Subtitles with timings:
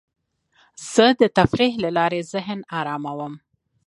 [0.93, 3.33] زه د تفریح له لارې ذهن اراموم.